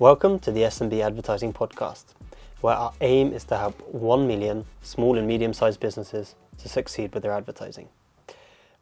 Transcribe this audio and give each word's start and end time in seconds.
Welcome 0.00 0.40
to 0.40 0.50
the 0.50 0.62
SMB 0.62 1.04
Advertising 1.04 1.52
Podcast, 1.52 2.06
where 2.60 2.74
our 2.74 2.92
aim 3.00 3.32
is 3.32 3.44
to 3.44 3.56
help 3.56 3.80
1 3.94 4.26
million 4.26 4.64
small 4.82 5.16
and 5.16 5.24
medium 5.24 5.52
sized 5.52 5.78
businesses 5.78 6.34
to 6.58 6.68
succeed 6.68 7.14
with 7.14 7.22
their 7.22 7.30
advertising. 7.30 7.88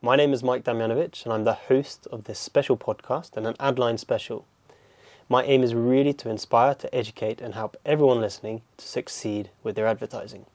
My 0.00 0.16
name 0.16 0.32
is 0.32 0.42
Mike 0.42 0.64
Damjanovic, 0.64 1.22
and 1.24 1.34
I'm 1.34 1.44
the 1.44 1.52
host 1.52 2.08
of 2.10 2.24
this 2.24 2.38
special 2.38 2.78
podcast 2.78 3.36
and 3.36 3.46
an 3.46 3.56
Adline 3.60 3.98
special. 3.98 4.46
My 5.28 5.44
aim 5.44 5.62
is 5.62 5.74
really 5.74 6.14
to 6.14 6.30
inspire, 6.30 6.74
to 6.76 6.94
educate, 6.94 7.42
and 7.42 7.52
help 7.52 7.76
everyone 7.84 8.22
listening 8.22 8.62
to 8.78 8.88
succeed 8.88 9.50
with 9.62 9.76
their 9.76 9.86
advertising. 9.86 10.46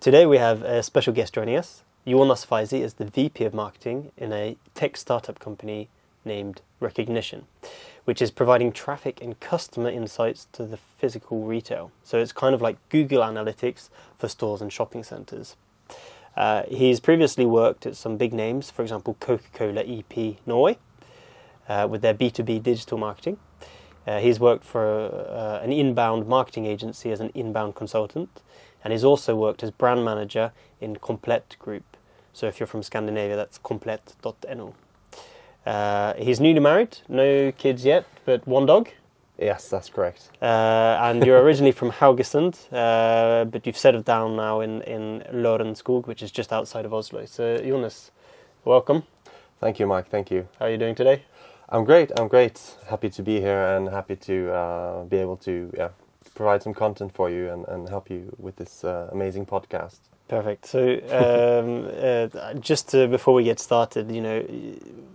Today 0.00 0.24
we 0.24 0.38
have 0.38 0.62
a 0.62 0.82
special 0.82 1.12
guest 1.12 1.34
joining 1.34 1.56
us. 1.56 1.82
Jonas 2.08 2.46
Faizi 2.46 2.80
is 2.80 2.94
the 2.94 3.04
VP 3.04 3.44
of 3.44 3.52
Marketing 3.52 4.12
in 4.16 4.32
a 4.32 4.56
tech 4.74 4.96
startup 4.96 5.38
company 5.38 5.90
named 6.24 6.62
Recognition, 6.80 7.46
which 8.06 8.22
is 8.22 8.30
providing 8.30 8.70
traffic 8.70 9.20
and 9.20 9.38
customer 9.40 9.90
insights 9.90 10.46
to 10.52 10.64
the 10.64 10.76
physical 10.76 11.44
retail. 11.44 11.90
So 12.04 12.18
it's 12.18 12.32
kind 12.32 12.54
of 12.54 12.62
like 12.62 12.76
Google 12.88 13.20
Analytics 13.20 13.90
for 14.16 14.28
stores 14.28 14.62
and 14.62 14.72
shopping 14.72 15.02
centres. 15.02 15.56
Uh, 16.36 16.62
he's 16.68 17.00
previously 17.00 17.44
worked 17.44 17.84
at 17.84 17.96
some 17.96 18.16
big 18.16 18.32
names, 18.32 18.70
for 18.70 18.82
example, 18.82 19.16
Coca 19.18 19.48
Cola 19.52 19.82
EP 19.82 20.36
Norway, 20.46 20.78
uh, 21.68 21.88
with 21.90 22.00
their 22.00 22.14
B2B 22.14 22.62
digital 22.62 22.96
marketing. 22.96 23.38
Uh, 24.06 24.20
he's 24.20 24.38
worked 24.38 24.64
for 24.64 25.08
uh, 25.28 25.60
an 25.64 25.72
inbound 25.72 26.28
marketing 26.28 26.64
agency 26.64 27.10
as 27.10 27.18
an 27.18 27.30
inbound 27.34 27.74
consultant, 27.74 28.40
and 28.84 28.92
he's 28.92 29.02
also 29.02 29.34
worked 29.34 29.64
as 29.64 29.72
brand 29.72 30.04
manager 30.04 30.52
in 30.80 30.94
Komplett 30.94 31.56
Group. 31.58 31.96
So 32.32 32.46
if 32.46 32.60
you're 32.60 32.68
from 32.68 32.84
Scandinavia, 32.84 33.34
that's 33.34 33.58
komplett.no. 33.58 34.74
Uh, 35.66 36.14
he's 36.14 36.40
newly 36.40 36.60
married, 36.60 36.98
no 37.08 37.52
kids 37.52 37.84
yet, 37.84 38.06
but 38.24 38.46
one 38.46 38.66
dog. 38.66 38.88
Yes, 39.38 39.68
that's 39.68 39.90
correct. 39.90 40.30
Uh, 40.40 40.98
and 41.02 41.24
you're 41.26 41.42
originally 41.42 41.72
from 41.72 41.90
Haugesund, 41.90 42.56
uh, 42.72 43.44
but 43.44 43.66
you've 43.66 43.76
settled 43.76 44.04
down 44.04 44.36
now 44.36 44.60
in, 44.60 44.80
in 44.82 45.24
Lørenskog, 45.32 46.06
which 46.06 46.22
is 46.22 46.30
just 46.30 46.52
outside 46.52 46.86
of 46.86 46.94
Oslo. 46.94 47.26
So, 47.26 47.58
Jonas, 47.58 48.12
welcome. 48.64 49.02
Thank 49.60 49.78
you, 49.78 49.86
Mike. 49.86 50.08
Thank 50.08 50.30
you. 50.30 50.48
How 50.58 50.66
are 50.66 50.70
you 50.70 50.78
doing 50.78 50.94
today? 50.94 51.22
I'm 51.68 51.84
great. 51.84 52.12
I'm 52.18 52.28
great. 52.28 52.76
Happy 52.88 53.10
to 53.10 53.22
be 53.22 53.40
here 53.40 53.62
and 53.76 53.88
happy 53.88 54.16
to 54.16 54.52
uh, 54.52 55.04
be 55.04 55.18
able 55.18 55.36
to 55.38 55.70
yeah, 55.76 55.88
provide 56.34 56.62
some 56.62 56.72
content 56.72 57.12
for 57.12 57.28
you 57.28 57.50
and, 57.50 57.66
and 57.66 57.88
help 57.88 58.08
you 58.08 58.34
with 58.38 58.56
this 58.56 58.84
uh, 58.84 59.08
amazing 59.12 59.46
podcast. 59.46 59.98
Perfect. 60.28 60.66
So, 60.66 60.80
um, 61.10 61.88
uh, 62.42 62.54
just 62.54 62.88
to, 62.90 63.06
before 63.08 63.34
we 63.34 63.44
get 63.44 63.60
started, 63.60 64.10
you 64.10 64.20
know, 64.20 64.44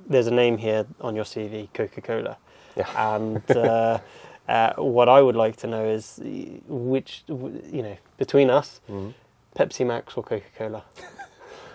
there's 0.07 0.27
a 0.27 0.31
name 0.31 0.57
here 0.57 0.85
on 1.01 1.15
your 1.15 1.25
CV, 1.25 1.67
Coca 1.73 2.01
Cola. 2.01 2.37
Yeah. 2.75 2.87
And 3.15 3.51
uh, 3.51 3.99
uh, 4.47 4.73
what 4.77 5.09
I 5.09 5.21
would 5.21 5.35
like 5.35 5.57
to 5.57 5.67
know 5.67 5.85
is 5.85 6.19
which, 6.67 7.23
you 7.27 7.81
know, 7.83 7.97
between 8.17 8.49
us, 8.49 8.79
Mhm. 8.89 9.13
Pepsi 9.55 9.85
Max 9.85 10.15
or 10.17 10.23
Coca 10.23 10.45
Cola? 10.57 10.83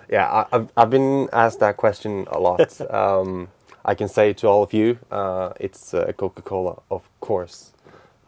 Yeah, 0.09 0.31
I, 0.31 0.47
I've, 0.57 0.69
I've 0.77 0.91
been 0.91 1.29
asked 1.33 1.59
that 1.59 1.77
question 1.77 2.27
a 2.31 2.39
lot. 2.39 2.81
um, 2.95 3.49
I 3.85 3.95
can 3.97 4.07
say 4.09 4.33
to 4.35 4.47
all 4.47 4.63
of 4.63 4.73
you, 4.73 4.99
uh, 5.11 5.51
it's 5.59 5.93
uh, 5.95 6.13
Coca 6.17 6.43
Cola, 6.43 6.81
of 6.93 7.03
course. 7.21 7.73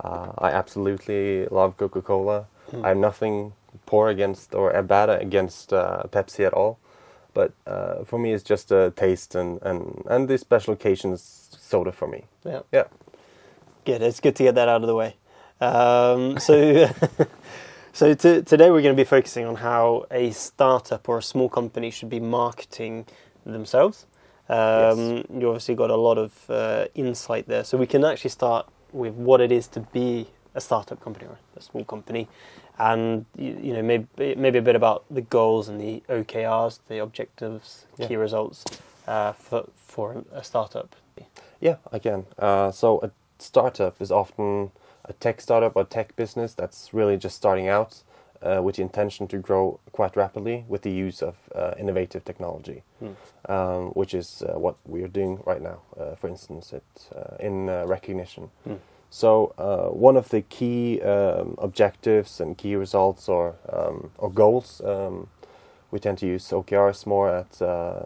Uh, 0.03 0.33
I 0.39 0.51
absolutely 0.51 1.47
love 1.47 1.77
Coca 1.77 2.03
Cola. 2.03 2.47
I 2.83 2.89
have 2.89 2.97
nothing 2.97 3.53
poor 3.87 4.09
against 4.09 4.55
or 4.55 4.83
bad 4.83 5.11
against 5.11 5.73
uh, 5.73 6.05
Pepsi 6.11 6.47
at 6.47 6.53
all. 6.53 6.79
But 7.35 7.53
uh, 7.67 8.05
for 8.05 8.19
me, 8.19 8.33
it's 8.33 8.43
just 8.43 8.73
a 8.73 8.93
taste 8.97 9.35
and, 9.35 9.61
and, 9.63 10.03
and 10.09 10.29
the 10.29 10.39
special 10.39 10.75
occasions 10.75 11.51
soda 11.61 11.93
for 11.93 12.09
me. 12.09 12.25
Yeah. 12.45 12.61
Yeah. 12.73 12.85
Good. 13.85 14.03
It's 14.03 14.21
good 14.21 14.35
to 14.37 14.43
get 14.43 14.55
that 14.57 14.69
out 14.69 14.83
of 14.83 14.87
the 14.87 14.95
way. 14.95 15.17
Um, 15.61 16.39
so, 16.39 16.91
so 17.93 18.15
to, 18.15 18.43
today 18.43 18.71
we're 18.71 18.83
going 18.83 18.97
to 18.97 19.01
be 19.01 19.05
focusing 19.05 19.45
on 19.45 19.57
how 19.57 20.07
a 20.11 20.31
startup 20.31 21.09
or 21.09 21.19
a 21.19 21.23
small 21.23 21.49
company 21.49 21.91
should 21.91 22.11
be 22.11 22.21
marketing 22.21 23.07
themselves. 23.45 24.07
Um, 24.49 25.25
You 25.29 25.49
obviously 25.49 25.75
got 25.75 25.91
a 25.91 25.97
lot 25.97 26.19
of 26.19 26.51
uh, 26.51 26.87
insight 26.95 27.49
there, 27.49 27.65
so 27.65 27.77
we 27.77 27.87
can 27.87 28.05
actually 28.05 28.31
start 28.31 28.67
with 28.93 29.15
what 29.15 29.41
it 29.41 29.53
is 29.53 29.69
to 29.69 29.81
be 29.81 30.29
a 30.59 30.61
startup 30.61 31.01
company 31.01 31.27
or 31.27 31.39
a 31.57 31.63
small 31.63 31.85
company, 31.85 32.29
and 32.79 33.25
you, 33.37 33.53
you 33.67 33.73
know 33.73 33.83
maybe 33.83 34.35
maybe 34.37 34.59
a 34.59 34.67
bit 34.71 34.77
about 34.77 35.05
the 35.11 35.23
goals 35.23 35.69
and 35.69 35.81
the 35.81 36.03
OKRs, 36.09 36.81
the 36.89 36.99
objectives, 36.99 37.87
key 38.07 38.17
results 38.17 38.65
uh, 39.07 39.33
for 39.33 39.63
for 39.77 40.25
a 40.33 40.43
startup. 40.43 40.95
Yeah, 41.61 41.77
I 41.93 41.99
can. 41.99 42.27
Uh, 42.39 42.71
so 42.71 43.01
a 43.03 43.11
startup 43.39 44.03
is 44.03 44.11
often 44.13 44.71
a 45.05 45.13
tech 45.13 45.41
startup 45.41 45.77
or 45.77 45.85
tech 45.85 46.15
business 46.17 46.55
that's 46.55 46.93
really 46.93 47.17
just 47.17 47.37
starting 47.37 47.69
out 47.69 48.03
uh, 48.43 48.61
with 48.63 48.77
the 48.77 48.83
intention 48.83 49.27
to 49.29 49.39
grow 49.39 49.81
quite 49.93 50.17
rapidly 50.17 50.65
with 50.69 50.83
the 50.83 50.91
use 50.91 51.23
of 51.23 51.35
uh, 51.55 51.73
innovative 51.79 52.25
technology, 52.25 52.83
um, 53.49 53.91
which 53.95 54.15
is 54.15 54.43
uh, 54.43 54.59
what 54.59 54.77
we 54.85 55.03
are 55.03 55.13
doing 55.21 55.41
right 55.47 55.63
now. 55.63 55.79
Uh, 55.99 56.15
for 56.15 56.29
instance, 56.29 56.73
it, 56.73 56.85
uh, 57.15 57.37
in 57.41 57.69
uh, 57.69 57.85
recognition. 57.87 58.51
So 59.11 59.55
uh, 59.59 59.89
one 59.89 60.17
of 60.17 60.29
the 60.29 60.43
key 60.43 61.01
um, 61.03 61.55
objectives 61.59 62.41
and 62.41 62.57
key 62.59 62.77
results 62.77 63.29
or 63.29 63.55
um, 63.73 64.11
or 64.19 64.31
goals 64.31 64.81
um, 64.85 65.29
we 65.91 65.99
tend 65.99 66.19
to 66.19 66.27
use 66.27 66.49
OKRs 66.51 67.07
more 67.07 67.31
at 67.31 67.63
uh, 67.63 68.05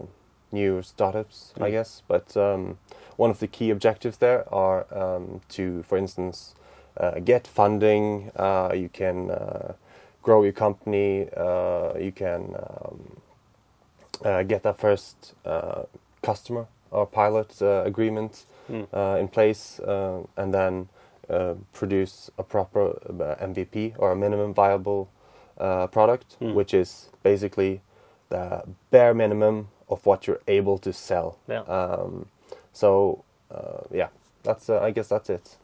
new 0.53 0.83
startups, 0.83 1.53
I 1.61 1.69
Mm. 1.69 1.71
guess. 1.73 2.03
But 2.09 2.37
um, 2.37 2.79
one 3.17 3.31
of 3.31 3.39
the 3.39 3.49
key 3.49 3.71
objectives 3.71 4.19
there 4.19 4.45
are 4.55 4.87
um, 4.93 5.41
to, 5.51 5.83
for 5.83 5.99
instance, 5.99 6.55
uh, 6.97 7.21
get 7.21 7.47
funding. 7.47 8.31
Uh, 8.37 8.73
you 8.75 8.89
can 8.89 9.31
uh, 9.31 9.73
grow 10.23 10.43
your 10.45 10.53
company. 10.53 11.29
Uh, 11.37 11.95
you 11.99 12.13
can 12.13 12.55
um, 12.57 13.21
uh, 14.25 14.43
get 14.45 14.63
that 14.63 14.79
first 14.79 15.35
uh, 15.45 15.83
customer 16.23 16.67
or 16.91 17.07
pilot 17.07 17.61
uh, 17.63 17.83
agreement 17.85 18.45
Mm. 18.73 18.87
uh, 18.93 19.19
in 19.21 19.29
place, 19.29 19.81
uh, 19.81 20.23
and 20.37 20.53
then 20.55 20.89
uh, 21.31 21.55
produce 21.73 22.31
a 22.39 22.43
proper 22.43 22.99
MVP 23.41 23.95
or 23.99 24.13
a 24.13 24.17
minimum 24.17 24.55
viable 24.55 25.09
uh, 25.59 25.87
product, 25.87 26.37
Mm. 26.41 26.55
which 26.55 26.75
is 26.75 27.11
basically 27.23 27.81
the 28.31 28.63
bare 28.91 29.15
minimum 29.15 29.69
of 29.89 30.07
what 30.07 30.27
you're 30.27 30.41
able 30.49 30.79
to 30.79 30.93
sell. 30.93 31.37
Yeah. 31.49 31.61
Um, 31.69 32.27
so 32.73 33.25
uh, 33.51 33.83
yeah, 33.91 34.09
that's 34.43 34.69
uh, 34.71 34.81
I 34.81 34.91
guess 34.93 35.09
that's 35.09 35.29
it. 35.31 35.57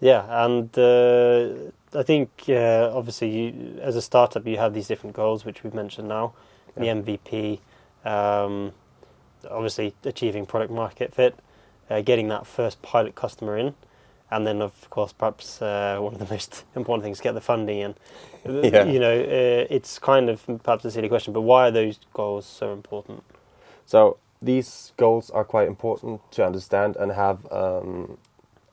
Yeah, 0.00 0.44
and 0.44 0.76
uh, 0.78 1.98
I 1.98 2.02
think 2.04 2.28
uh, 2.48 2.90
obviously 2.94 3.28
you, 3.30 3.78
as 3.80 3.96
a 3.96 4.02
startup 4.02 4.46
you 4.46 4.56
have 4.58 4.72
these 4.74 4.88
different 4.88 5.16
goals 5.16 5.44
which 5.44 5.62
we've 5.64 5.74
mentioned 5.74 6.08
now, 6.08 6.32
Yeah. 6.76 6.94
the 6.94 7.02
MVP, 7.02 7.58
um, 8.04 8.72
obviously 9.50 9.94
achieving 10.04 10.46
product 10.46 10.72
market 10.72 11.14
fit, 11.14 11.34
uh, 11.90 12.00
getting 12.00 12.28
that 12.28 12.46
first 12.46 12.82
pilot 12.82 13.14
customer 13.14 13.56
in, 13.56 13.74
and 14.30 14.46
then 14.46 14.62
of 14.62 14.88
course 14.90 15.12
perhaps 15.12 15.62
uh, 15.62 15.98
one 16.00 16.14
of 16.14 16.18
the 16.18 16.26
most 16.34 16.64
important 16.74 17.04
things 17.04 17.20
get 17.20 17.34
the 17.34 17.40
funding 17.40 17.78
in. 17.78 17.94
Yeah. 18.44 18.84
You 18.84 19.00
know, 19.00 19.20
uh, 19.20 19.66
it's 19.70 19.98
kind 19.98 20.28
of 20.28 20.44
perhaps 20.62 20.84
a 20.84 20.90
silly 20.90 21.08
question, 21.08 21.32
but 21.32 21.42
why 21.42 21.68
are 21.68 21.70
those 21.70 21.98
goals 22.12 22.46
so 22.46 22.72
important? 22.72 23.22
So 23.86 24.18
these 24.40 24.92
goals 24.96 25.30
are 25.30 25.44
quite 25.44 25.66
important 25.66 26.20
to 26.32 26.44
understand 26.46 26.96
and 26.96 27.12
have 27.12 27.50
um, 27.52 28.18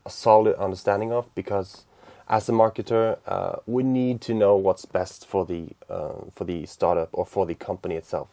a 0.06 0.10
solid 0.10 0.56
understanding 0.58 1.12
of 1.12 1.34
because 1.36 1.86
as 2.28 2.50
a 2.50 2.52
marketer, 2.52 3.18
uh, 3.28 3.58
we 3.68 3.84
need 3.84 4.20
to 4.22 4.34
know 4.34 4.56
what's 4.56 4.86
best 4.86 5.26
for 5.28 5.46
the 5.46 5.70
uh, 5.90 6.14
for 6.34 6.44
the 6.44 6.66
startup 6.66 7.10
or 7.14 7.26
for 7.26 7.46
the 7.46 7.54
company 7.54 7.96
itself. 7.96 8.30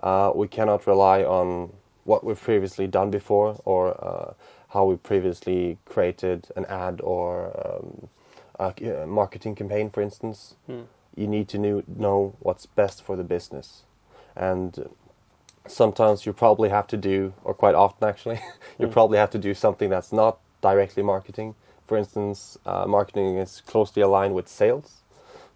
Uh, 0.00 0.32
we 0.34 0.48
cannot 0.48 0.86
rely 0.86 1.22
on 1.22 1.72
what 2.04 2.24
we've 2.24 2.40
previously 2.40 2.86
done 2.86 3.10
before 3.10 3.60
or 3.64 3.88
uh, 4.04 4.34
how 4.70 4.84
we 4.84 4.96
previously 4.96 5.78
created 5.84 6.48
an 6.56 6.64
ad 6.66 7.00
or 7.02 7.52
um, 7.64 8.08
a 8.58 9.06
marketing 9.06 9.54
campaign, 9.54 9.90
for 9.90 10.00
instance. 10.02 10.54
Mm. 10.68 10.86
You 11.14 11.26
need 11.26 11.48
to 11.48 11.58
knew, 11.58 11.82
know 11.86 12.34
what's 12.40 12.64
best 12.66 13.02
for 13.04 13.16
the 13.16 13.22
business, 13.24 13.82
and 14.34 14.88
sometimes 15.66 16.24
you 16.26 16.32
probably 16.32 16.70
have 16.70 16.86
to 16.88 16.96
do, 16.96 17.34
or 17.44 17.54
quite 17.54 17.74
often 17.74 18.08
actually, 18.08 18.40
you 18.78 18.86
Mm. 18.86 18.92
probably 18.92 19.18
have 19.18 19.30
to 19.30 19.38
do 19.38 19.54
something 19.54 19.90
that's 19.90 20.12
not 20.12 20.38
directly 20.62 21.02
marketing. 21.02 21.54
For 21.86 21.98
instance, 21.98 22.58
uh, 22.64 22.86
marketing 22.86 23.36
is 23.36 23.60
closely 23.66 24.02
aligned 24.02 24.34
with 24.34 24.48
sales. 24.48 25.02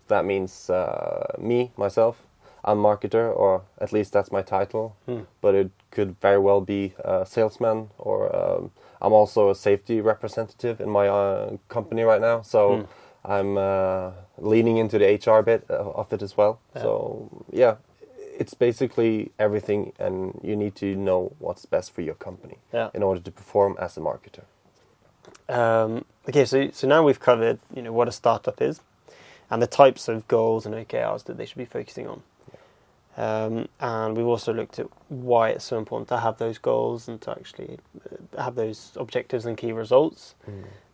That 0.08 0.24
means 0.24 0.68
uh, 0.70 1.34
me, 1.38 1.70
myself, 1.76 2.22
I'm 2.64 2.78
marketer, 2.78 3.34
or 3.34 3.62
at 3.80 3.92
least 3.92 4.12
that's 4.12 4.30
my 4.30 4.42
title. 4.42 4.94
Mm. 5.08 5.26
But 5.40 5.54
it 5.54 5.70
could 5.96 6.10
very 6.20 6.38
well 6.38 6.60
be 6.60 6.92
a 7.04 7.24
salesman, 7.26 7.88
or 7.98 8.18
um, 8.36 8.70
I'm 9.00 9.12
also 9.12 9.50
a 9.50 9.54
safety 9.54 10.00
representative 10.02 10.80
in 10.84 10.90
my 10.90 11.08
uh, 11.08 11.56
company 11.68 12.02
right 12.02 12.20
now. 12.20 12.42
So 12.42 12.60
Mm. 12.68 12.86
I'm 13.24 13.56
uh, 13.58 14.10
leaning 14.38 14.76
into 14.78 14.98
the 14.98 15.06
HR 15.26 15.42
bit 15.42 15.64
uh, 15.70 16.00
of 16.00 16.12
it 16.12 16.22
as 16.22 16.36
well. 16.36 16.52
Yeah. 16.74 16.82
So 16.82 16.92
yeah, 17.62 17.74
it's 18.40 18.54
basically 18.54 19.30
everything, 19.38 19.92
and 19.98 20.38
you 20.48 20.56
need 20.56 20.74
to 20.76 20.86
know 20.94 21.32
what's 21.40 21.66
best 21.66 21.94
for 21.94 22.02
your 22.02 22.16
company 22.16 22.56
Yeah. 22.72 22.90
in 22.94 23.02
order 23.02 23.20
to 23.20 23.30
perform 23.30 23.76
as 23.80 23.96
a 23.96 24.00
marketer. 24.00 24.44
Um, 25.48 26.04
Okay, 26.28 26.44
so 26.44 26.70
so 26.72 26.88
now 26.88 27.06
we've 27.06 27.20
covered 27.20 27.58
you 27.76 27.82
know 27.82 27.92
what 27.98 28.08
a 28.08 28.12
startup 28.12 28.60
is, 28.60 28.80
and 29.50 29.62
the 29.62 29.66
types 29.84 30.08
of 30.08 30.26
goals 30.28 30.66
and 30.66 30.74
OKRs 30.74 31.22
that 31.24 31.36
they 31.36 31.46
should 31.46 31.58
be 31.58 31.78
focusing 31.78 32.08
on. 32.08 32.22
Um, 33.16 33.68
and 33.80 34.16
we've 34.16 34.26
also 34.26 34.52
looked 34.52 34.78
at 34.78 34.86
why 35.08 35.50
it's 35.50 35.64
so 35.64 35.78
important 35.78 36.08
to 36.08 36.18
have 36.18 36.36
those 36.36 36.58
goals 36.58 37.08
and 37.08 37.20
to 37.22 37.30
actually 37.30 37.78
uh, 38.36 38.42
have 38.42 38.54
those 38.56 38.92
objectives 38.96 39.46
and 39.46 39.56
key 39.56 39.72
results. 39.72 40.34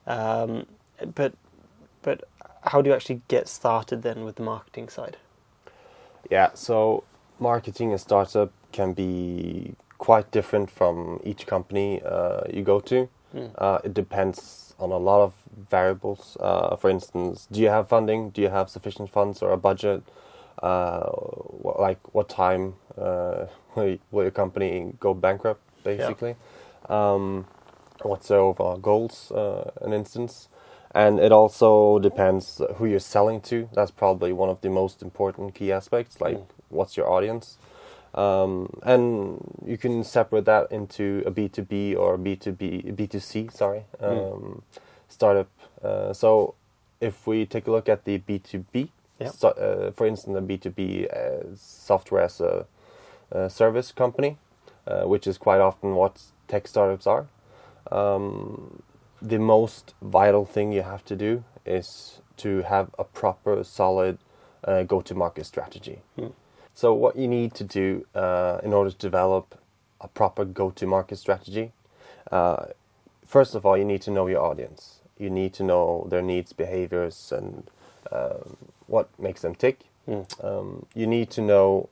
Um, 0.06 0.66
but 1.14 1.34
but 2.02 2.24
how 2.64 2.80
do 2.80 2.90
you 2.90 2.94
actually 2.94 3.22
get 3.28 3.48
started 3.48 4.02
then 4.02 4.24
with 4.24 4.36
the 4.36 4.42
marketing 4.42 4.88
side? 4.88 5.16
Yeah, 6.30 6.50
so 6.54 7.04
marketing 7.40 7.92
a 7.92 7.98
startup 7.98 8.52
can 8.70 8.92
be 8.92 9.74
quite 9.98 10.30
different 10.30 10.70
from 10.70 11.20
each 11.24 11.46
company 11.46 12.00
uh, 12.04 12.42
you 12.52 12.62
go 12.62 12.80
to. 12.80 13.08
Mm. 13.34 13.50
Uh, 13.58 13.78
it 13.84 13.94
depends 13.94 14.74
on 14.78 14.90
a 14.90 14.96
lot 14.96 15.22
of 15.22 15.32
variables. 15.70 16.36
Uh, 16.40 16.76
for 16.76 16.90
instance, 16.90 17.48
do 17.50 17.60
you 17.60 17.68
have 17.68 17.88
funding? 17.88 18.30
Do 18.30 18.42
you 18.42 18.48
have 18.48 18.68
sufficient 18.68 19.10
funds 19.10 19.42
or 19.42 19.52
a 19.52 19.56
budget? 19.56 20.02
Uh, 20.62 21.10
like 21.78 21.98
what 22.14 22.28
time 22.28 22.74
uh, 22.96 23.46
will, 23.74 23.98
your 24.12 24.30
company 24.30 24.94
go 25.00 25.12
bankrupt? 25.14 25.60
Basically, 25.82 26.36
um, 26.88 27.46
what's 28.02 28.28
their 28.28 28.38
overall 28.38 28.76
goals? 28.78 29.32
Uh, 29.32 29.72
an 29.80 29.92
instance, 29.92 30.48
and 30.94 31.18
it 31.18 31.32
also 31.32 31.98
depends 31.98 32.60
who 32.76 32.86
you're 32.86 33.00
selling 33.00 33.40
to. 33.40 33.68
That's 33.74 33.90
probably 33.90 34.32
one 34.32 34.48
of 34.50 34.60
the 34.60 34.70
most 34.70 35.02
important 35.02 35.54
key 35.54 35.72
aspects. 35.72 36.20
Like, 36.20 36.36
Mm. 36.36 36.46
what's 36.68 36.96
your 36.96 37.10
audience? 37.10 37.58
Um, 38.14 38.68
and 38.82 39.40
you 39.66 39.78
can 39.78 40.04
separate 40.04 40.44
that 40.44 40.70
into 40.70 41.22
a 41.26 41.30
B2B 41.30 41.96
or 41.96 42.18
B2B, 42.18 42.94
B2C, 42.94 43.50
sorry, 43.50 43.84
um, 44.00 44.62
startup. 45.08 45.48
Uh, 45.82 46.12
so 46.12 46.54
if 47.00 47.26
we 47.26 47.46
take 47.46 47.66
a 47.66 47.70
look 47.70 47.88
at 47.88 48.04
the 48.04 48.18
B2B, 48.18 48.90
Yeah. 49.22 49.30
so, 49.30 49.48
uh, 49.48 49.90
for 49.92 50.06
instance, 50.06 50.36
a 50.36 50.40
B2B 50.40 51.12
uh, 51.14 51.56
software 51.56 52.22
as 52.22 52.40
a, 52.40 52.66
a 53.30 53.50
service 53.50 53.92
company, 53.92 54.38
uh, 54.86 55.02
which 55.02 55.26
is 55.26 55.38
quite 55.38 55.60
often 55.60 55.94
what 55.94 56.20
tech 56.48 56.66
startups 56.68 57.06
are, 57.06 57.26
um, 57.90 58.82
the 59.20 59.38
most 59.38 59.94
vital 60.02 60.44
thing 60.44 60.72
you 60.72 60.82
have 60.82 61.04
to 61.04 61.16
do 61.16 61.44
is 61.64 62.20
to 62.38 62.62
have 62.62 62.90
a 62.98 63.04
proper, 63.04 63.62
solid 63.62 64.18
uh, 64.64 64.82
go-to-market 64.82 65.46
strategy. 65.46 66.00
Mm. 66.18 66.32
So 66.74 66.94
what 66.94 67.16
you 67.16 67.28
need 67.28 67.54
to 67.54 67.64
do 67.64 68.06
uh, 68.14 68.58
in 68.62 68.72
order 68.72 68.90
to 68.90 68.96
develop 68.96 69.58
a 70.00 70.08
proper 70.08 70.44
go-to-market 70.44 71.18
strategy, 71.18 71.72
uh, 72.30 72.66
first 73.26 73.54
of 73.54 73.64
all, 73.66 73.76
you 73.76 73.84
need 73.84 74.02
to 74.02 74.10
know 74.10 74.26
your 74.26 74.42
audience. 74.42 75.00
You 75.18 75.30
need 75.30 75.52
to 75.54 75.62
know 75.62 76.06
their 76.10 76.22
needs, 76.22 76.52
behaviors, 76.52 77.30
and 77.30 77.70
um, 78.10 78.56
what 78.86 79.08
makes 79.18 79.42
them 79.42 79.54
tick. 79.54 79.80
Mm. 80.08 80.44
Um, 80.44 80.86
you 80.94 81.06
need 81.06 81.30
to 81.30 81.40
know 81.40 81.88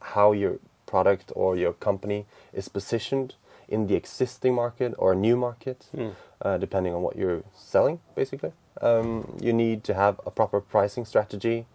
how 0.00 0.32
your 0.32 0.58
product 0.86 1.32
or 1.36 1.56
your 1.56 1.72
company 1.72 2.26
is 2.52 2.68
positioned 2.68 3.34
in 3.68 3.86
the 3.86 3.94
existing 3.94 4.54
market 4.54 4.94
or 4.98 5.12
a 5.12 5.16
new 5.16 5.36
market, 5.36 5.86
Mm. 5.94 6.12
uh, 6.42 6.58
depending 6.58 6.92
on 6.94 7.02
what 7.02 7.16
you're 7.16 7.42
selling, 7.54 8.00
basically. 8.16 8.52
Um, 8.82 9.36
you 9.40 9.52
need 9.52 9.84
to 9.84 9.94
have 9.94 10.20
a 10.26 10.30
proper 10.30 10.60
pricing 10.60 11.04
strategy, 11.04 11.66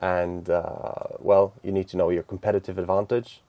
and 0.00 0.50
uh, 0.50 1.16
well, 1.18 1.52
you 1.62 1.72
need 1.72 1.88
to 1.88 1.96
know 1.96 2.10
your 2.10 2.22
competitive 2.24 2.76
advantage. 2.78 3.40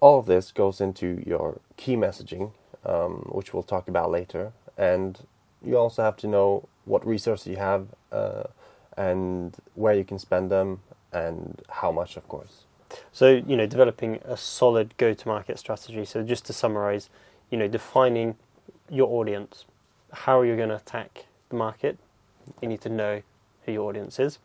All 0.00 0.18
of 0.18 0.26
this 0.26 0.52
goes 0.52 0.80
into 0.80 1.22
your 1.26 1.60
key 1.76 1.96
messaging, 1.96 2.52
um, 2.84 3.28
which 3.30 3.52
we'll 3.52 3.62
talk 3.62 3.88
about 3.88 4.10
later, 4.10 4.52
and 4.76 5.18
you 5.62 5.76
also 5.76 6.02
have 6.02 6.16
to 6.16 6.26
know 6.26 6.68
what 6.84 7.06
resources 7.06 7.46
you 7.46 7.56
have 7.56 7.86
uh, 8.10 8.44
and 8.98 9.56
where 9.76 9.94
you 9.94 10.04
can 10.04 10.18
spend 10.18 10.50
them 10.50 10.80
and 11.12 11.62
how 11.68 11.90
much, 11.92 12.16
of 12.16 12.28
course. 12.28 12.64
So 13.12 13.42
you 13.46 13.56
know, 13.56 13.66
developing 13.66 14.18
a 14.24 14.36
solid 14.36 14.96
go-to-market 14.96 15.58
strategy. 15.58 16.04
So 16.04 16.22
just 16.22 16.44
to 16.46 16.52
summarize, 16.52 17.08
you 17.50 17.56
know, 17.56 17.68
defining 17.68 18.36
your 18.90 19.08
audience. 19.08 19.64
How 20.12 20.40
you're 20.40 20.52
you 20.52 20.56
going 20.56 20.70
to 20.70 20.76
attack 20.76 21.26
the 21.50 21.56
market? 21.56 21.98
You 22.60 22.68
need 22.68 22.80
to 22.80 22.88
know 22.88 23.22
who 23.64 23.72
your 23.72 23.88
audience 23.88 24.18
is. 24.18 24.38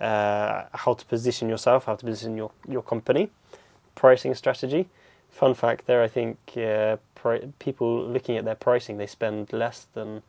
Uh, 0.00 0.64
how 0.72 0.94
to 0.94 1.04
position 1.04 1.48
yourself. 1.48 1.84
How 1.84 1.94
to 1.94 2.04
position 2.04 2.36
your 2.36 2.50
your 2.66 2.82
company. 2.82 3.30
Pricing 3.94 4.34
strategy. 4.34 4.88
Fun 5.30 5.54
fact 5.54 5.86
there, 5.86 6.02
I 6.02 6.08
think 6.08 6.36
uh, 6.58 6.96
pri- 7.14 7.48
people 7.58 8.04
looking 8.04 8.36
at 8.36 8.44
their 8.44 8.54
pricing, 8.54 8.98
they 8.98 9.06
spend 9.06 9.50
less 9.50 9.86
than 9.94 10.22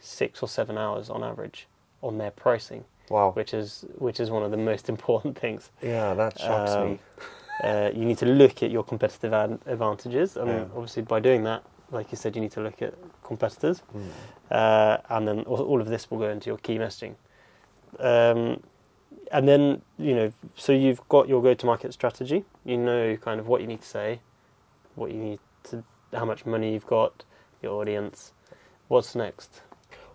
six 0.00 0.42
or 0.42 0.48
seven 0.48 0.76
hours 0.76 1.08
on 1.08 1.24
average 1.24 1.66
on 2.02 2.18
their 2.18 2.30
pricing, 2.30 2.84
Wow. 3.10 3.32
which 3.32 3.52
is 3.54 3.84
which 3.98 4.18
is 4.20 4.30
one 4.30 4.42
of 4.42 4.50
the 4.50 4.56
most 4.56 4.88
important 4.94 5.38
things. 5.38 5.70
Yeah, 5.82 6.14
that 6.14 6.38
shocks 6.38 6.72
Um, 6.72 6.90
me. 6.90 6.98
Uh, 7.62 7.90
you 7.94 8.04
need 8.04 8.18
to 8.18 8.26
look 8.26 8.62
at 8.62 8.70
your 8.70 8.82
competitive 8.82 9.32
ad- 9.32 9.60
advantages, 9.66 10.36
and 10.36 10.48
Yeah. 10.48 10.64
obviously 10.74 11.02
by 11.02 11.20
doing 11.20 11.44
that, 11.44 11.62
like 11.92 12.10
you 12.10 12.16
said, 12.16 12.34
you 12.34 12.42
need 12.42 12.50
to 12.52 12.60
look 12.60 12.82
at 12.82 12.94
competitors, 13.22 13.82
Mm. 13.94 14.08
uh, 14.50 14.96
and 15.10 15.28
then 15.28 15.40
all, 15.42 15.62
all 15.62 15.80
of 15.80 15.88
this 15.88 16.10
will 16.10 16.18
go 16.18 16.28
into 16.30 16.50
your 16.50 16.58
key 16.58 16.78
messaging. 16.78 17.14
Um, 18.00 18.60
and 19.30 19.46
then 19.48 19.82
you 19.98 20.14
know, 20.14 20.32
so 20.56 20.72
you've 20.72 21.06
got 21.08 21.28
your 21.28 21.40
go-to-market 21.42 21.92
strategy. 21.92 22.44
You 22.64 22.76
know, 22.78 23.16
kind 23.16 23.38
of 23.38 23.46
what 23.46 23.60
you 23.60 23.66
need 23.68 23.82
to 23.82 23.86
say, 23.88 24.20
what 24.96 25.12
you 25.12 25.18
need 25.18 25.38
to, 25.70 25.84
how 26.12 26.24
much 26.24 26.44
money 26.46 26.72
you've 26.72 26.86
got, 26.86 27.24
your 27.62 27.80
audience. 27.80 28.32
What's 28.88 29.14
next? 29.14 29.62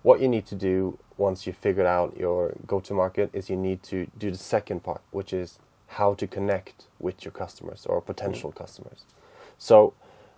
What 0.03 0.21
you 0.21 0.27
need 0.27 0.45
to 0.47 0.55
do 0.55 0.97
once 1.17 1.45
you've 1.45 1.57
figured 1.57 1.85
out 1.85 2.15
your 2.17 2.53
go 2.65 2.79
to 2.79 2.93
market 2.93 3.29
is 3.33 3.49
you 3.49 3.57
need 3.57 3.83
to 3.83 4.07
do 4.17 4.31
the 4.31 4.37
second 4.37 4.83
part, 4.83 5.01
which 5.11 5.33
is 5.33 5.59
how 5.87 6.13
to 6.13 6.27
connect 6.27 6.85
with 6.99 7.25
your 7.25 7.31
customers 7.31 7.85
or 7.85 7.99
potential 8.01 8.51
customers. 8.51 9.03
So 9.57 9.93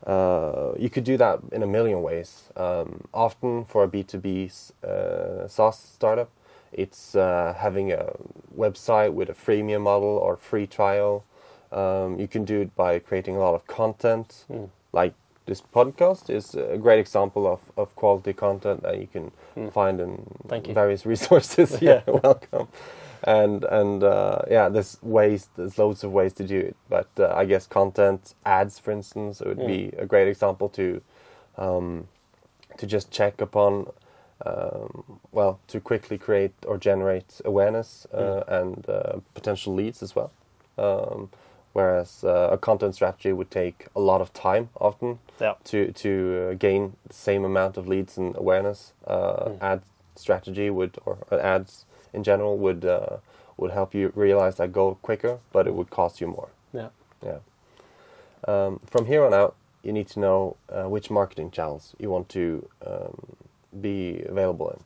uh, 0.07 0.71
you 0.79 0.89
could 0.89 1.03
do 1.03 1.17
that 1.17 1.39
in 1.51 1.61
a 1.61 1.67
million 1.67 2.01
ways. 2.01 2.43
Um, 2.55 3.07
often 3.13 3.65
for 3.65 3.83
a 3.83 3.87
B2B 3.87 4.71
uh, 4.83 5.47
SaaS 5.47 5.77
startup, 5.77 6.31
it's 6.71 7.15
uh, 7.15 7.53
having 7.57 7.91
a 7.91 8.13
website 8.57 9.13
with 9.13 9.29
a 9.29 9.33
freemium 9.33 9.81
model 9.81 10.07
or 10.17 10.37
free 10.37 10.65
trial. 10.65 11.23
Um, 11.71 12.19
you 12.19 12.27
can 12.27 12.45
do 12.45 12.61
it 12.61 12.75
by 12.75 12.97
creating 12.99 13.35
a 13.35 13.39
lot 13.39 13.53
of 13.53 13.67
content, 13.67 14.45
Mm. 14.49 14.69
like 14.91 15.13
this 15.45 15.61
podcast 15.61 16.29
is 16.29 16.55
a 16.55 16.77
great 16.77 16.99
example 16.99 17.47
of, 17.47 17.59
of 17.77 17.95
quality 17.95 18.33
content 18.33 18.83
that 18.83 18.99
you 18.99 19.07
can 19.07 19.31
Mm. 19.57 19.71
find 19.73 19.99
in 19.99 20.25
Thank 20.47 20.67
you. 20.67 20.73
various 20.73 21.05
resources. 21.13 21.81
Yeah. 21.81 22.01
welcome. 22.07 22.67
And 23.23 23.63
and 23.65 24.03
uh, 24.03 24.41
yeah, 24.49 24.69
there's 24.69 24.97
ways, 25.03 25.49
there's 25.57 25.77
loads 25.77 26.03
of 26.03 26.11
ways 26.13 26.33
to 26.33 26.43
do 26.43 26.57
it. 26.59 26.75
But 26.89 27.09
uh, 27.19 27.33
I 27.35 27.45
guess 27.45 27.67
content 27.67 28.33
ads, 28.45 28.79
for 28.79 28.91
instance, 28.91 29.41
would 29.45 29.57
Mm. 29.59 29.67
be 29.67 29.91
a 29.97 30.05
great 30.05 30.27
example 30.27 30.69
to 30.69 31.01
um, 31.57 32.07
to 32.77 32.87
just 32.87 33.11
check 33.11 33.41
upon. 33.41 33.87
Um, 34.43 35.19
well, 35.31 35.59
to 35.67 35.79
quickly 35.79 36.17
create 36.17 36.53
or 36.65 36.77
generate 36.79 37.41
awareness 37.45 38.07
uh, 38.11 38.17
Mm. 38.17 38.61
and 38.61 38.89
uh, 38.89 39.19
potential 39.35 39.73
leads 39.75 40.01
as 40.01 40.15
well. 40.15 40.31
Um, 40.79 41.29
whereas 41.73 42.23
uh, 42.23 42.49
a 42.51 42.57
content 42.57 42.95
strategy 42.95 43.31
would 43.33 43.49
take 43.51 43.87
a 43.95 43.99
lot 43.99 44.21
of 44.21 44.31
time 44.33 44.69
often 44.79 45.19
Yeah. 45.39 45.53
to 45.65 45.91
to 45.93 46.09
uh, 46.51 46.53
gain 46.59 46.93
the 47.07 47.13
same 47.13 47.45
amount 47.45 47.77
of 47.77 47.87
leads 47.87 48.17
and 48.17 48.35
awareness. 48.37 48.93
Uh, 49.07 49.49
Mm. 49.49 49.57
Ad 49.61 49.81
strategy 50.15 50.69
would, 50.69 50.97
or 51.05 51.17
uh, 51.31 51.37
ads 51.37 51.85
in 52.13 52.23
general, 52.23 52.57
would 52.57 52.83
uh, 52.85 53.17
would 53.57 53.71
help 53.71 53.93
you 53.93 54.11
realize 54.15 54.55
that 54.57 54.71
goal 54.71 54.97
quicker, 55.01 55.39
but 55.53 55.67
it 55.67 55.73
would 55.73 55.89
cost 55.89 56.21
you 56.21 56.27
more. 56.27 56.49
Yeah. 56.73 56.89
Yeah. 57.23 57.39
Um, 58.47 58.79
from 58.85 59.05
here 59.05 59.23
on 59.23 59.33
out, 59.33 59.55
you 59.83 59.93
need 59.93 60.07
to 60.09 60.19
know 60.19 60.55
uh, 60.69 60.89
which 60.89 61.09
marketing 61.09 61.51
channels 61.51 61.95
you 61.99 62.09
want 62.09 62.27
to 62.29 62.67
um, 62.85 63.35
be 63.81 64.23
available 64.27 64.69
in. 64.71 64.79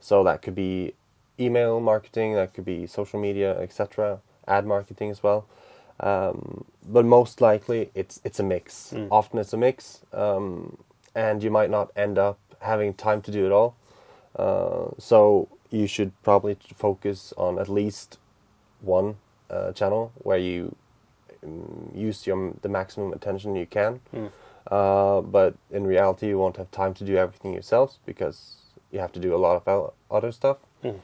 So 0.00 0.22
that 0.24 0.42
could 0.42 0.54
be 0.54 0.92
email 1.40 1.80
marketing, 1.80 2.34
that 2.34 2.52
could 2.54 2.64
be 2.64 2.86
social 2.86 3.20
media, 3.20 3.58
etc. 3.60 4.20
Ad 4.46 4.66
marketing 4.66 5.10
as 5.10 5.22
well. 5.22 5.46
Um, 6.00 6.64
but 6.86 7.04
most 7.04 7.40
likely, 7.40 7.90
it's 7.94 8.20
it's 8.24 8.40
a 8.40 8.42
mix. 8.42 8.92
Mm. 8.94 9.08
Often, 9.10 9.38
it's 9.40 9.52
a 9.52 9.56
mix, 9.56 10.00
um, 10.12 10.78
and 11.14 11.42
you 11.42 11.50
might 11.50 11.70
not 11.70 11.90
end 11.96 12.18
up 12.18 12.38
having 12.60 12.94
time 12.94 13.20
to 13.22 13.30
do 13.30 13.46
it 13.46 13.52
all. 13.52 13.74
Uh, 14.36 14.90
so 14.98 15.48
you 15.70 15.86
should 15.86 16.12
probably 16.22 16.56
focus 16.74 17.34
on 17.36 17.58
at 17.58 17.68
least 17.68 18.18
one 18.80 19.16
uh, 19.50 19.72
channel 19.72 20.12
where 20.16 20.38
you 20.38 20.74
um, 21.44 21.90
use 21.94 22.26
your 22.26 22.54
the 22.62 22.68
maximum 22.68 23.12
attention 23.12 23.56
you 23.56 23.66
can. 23.66 24.00
Mm. 24.14 24.30
Uh, 24.70 25.20
but 25.22 25.54
in 25.70 25.86
reality, 25.86 26.28
you 26.28 26.38
won't 26.38 26.56
have 26.56 26.70
time 26.70 26.94
to 26.94 27.04
do 27.04 27.16
everything 27.16 27.52
yourselves 27.54 27.98
because 28.04 28.56
you 28.92 28.98
have 28.98 29.12
to 29.12 29.20
do 29.20 29.34
a 29.34 29.38
lot 29.38 29.62
of 29.66 29.92
other 30.10 30.32
stuff. 30.32 30.58
Mm. 30.84 31.00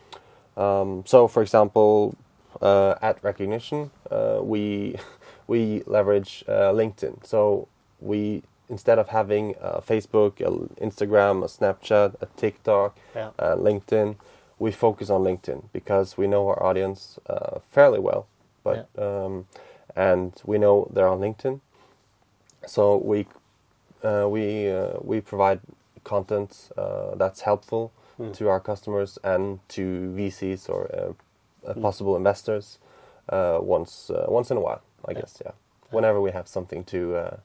Um, 0.56 1.02
so, 1.06 1.26
for 1.28 1.42
example, 1.42 2.16
uh, 2.62 2.94
at 3.02 3.22
recognition, 3.22 3.90
uh, 4.10 4.38
we 4.42 4.96
we 5.46 5.82
leverage 5.86 6.44
uh, 6.48 6.72
LinkedIn. 6.72 7.24
So 7.26 7.68
we 8.00 8.42
instead 8.68 8.98
of 8.98 9.08
having 9.08 9.54
uh, 9.60 9.80
Facebook, 9.80 10.40
a 10.40 10.50
Instagram, 10.84 11.44
a 11.44 11.48
Snapchat, 11.48 12.14
a 12.20 12.26
TikTok, 12.36 12.96
Yeah. 13.14 13.30
uh, 13.38 13.56
LinkedIn, 13.56 14.16
we 14.58 14.70
focus 14.72 15.10
on 15.10 15.22
LinkedIn 15.22 15.64
because 15.72 16.16
we 16.16 16.26
know 16.26 16.48
our 16.48 16.62
audience 16.62 17.18
uh, 17.28 17.58
fairly 17.70 17.98
well, 18.00 18.26
but 18.62 18.88
um, 18.98 19.46
and 19.96 20.32
we 20.44 20.56
know 20.58 20.88
they're 20.94 21.08
on 21.08 21.20
LinkedIn, 21.20 21.60
so 22.66 22.96
we 22.96 23.26
uh, 24.02 24.26
we 24.28 24.70
uh, 24.70 24.94
we 25.02 25.20
provide 25.20 25.60
content 26.04 26.70
uh, 26.76 27.14
that's 27.16 27.42
helpful 27.42 27.90
Mm. 28.18 28.32
to 28.32 28.48
our 28.48 28.60
customers 28.60 29.18
and 29.24 29.58
to 29.68 29.82
VCs 30.16 30.68
or. 30.68 30.86
Possible 31.72 32.16
investors 32.16 32.78
uh, 33.30 33.58
once 33.62 34.10
uh, 34.10 34.26
once 34.28 34.50
in 34.50 34.56
a 34.58 34.60
while, 34.60 34.82
I 35.08 35.12
Yeah. 35.12 35.20
guess. 35.20 35.42
Yeah, 35.44 35.52
whenever 35.90 36.20
we 36.20 36.30
have 36.32 36.46
something 36.46 36.84
to 36.84 37.16
uh, 37.16 37.36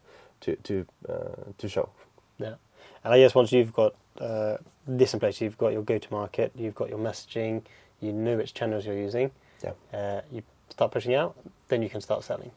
to 0.42 0.56
to 0.64 0.86
uh, 1.08 1.14
to 1.58 1.68
show. 1.70 1.90
Yeah. 2.38 2.56
And 3.04 3.14
I 3.14 3.20
guess 3.20 3.34
once 3.36 3.52
you've 3.54 3.72
got 3.74 3.94
uh, 4.20 4.58
this 4.88 5.14
in 5.14 5.20
place, 5.20 5.40
you've 5.42 5.58
got 5.58 5.72
your 5.72 5.84
go-to-market, 5.84 6.52
you've 6.56 6.76
got 6.76 6.90
your 6.90 7.00
messaging, 7.00 7.62
you 8.02 8.12
know 8.12 8.36
which 8.38 8.54
channels 8.54 8.86
you're 8.86 8.98
using. 8.98 9.32
Yeah. 9.64 9.72
Uh, 9.94 10.22
you 10.32 10.42
start 10.70 10.92
pushing 10.92 11.16
out, 11.16 11.36
then 11.70 11.82
you 11.82 11.90
can 11.90 12.02
start 12.02 12.24
selling. 12.24 12.52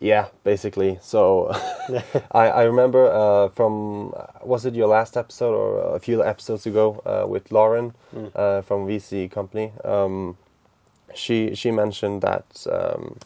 Yeah, 0.00 0.26
basically. 0.44 0.98
So 1.00 1.50
I, 2.30 2.48
I 2.48 2.62
remember 2.64 3.06
uh, 3.10 3.48
from 3.48 4.12
was 4.42 4.66
it 4.66 4.74
your 4.74 4.88
last 4.88 5.16
episode 5.16 5.54
or 5.54 5.96
a 5.96 5.98
few 5.98 6.22
episodes 6.22 6.66
ago 6.66 7.02
uh, 7.06 7.26
with 7.26 7.50
Lauren 7.50 7.94
Mm. 8.14 8.30
uh, 8.34 8.62
from 8.62 8.86
VC 8.86 9.28
company. 9.30 9.72
Um, 9.84 10.36
she 11.14 11.54
she 11.54 11.70
mentioned 11.70 12.22
that 12.22 12.66
um, 12.70 13.16